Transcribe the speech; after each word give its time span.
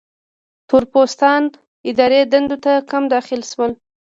تور 0.67 0.83
پوستان 0.91 1.43
اداري 1.89 2.19
دندو 2.31 2.57
ته 2.65 2.73
کم 2.89 3.03
داخل 3.13 3.41
شول. 3.51 3.71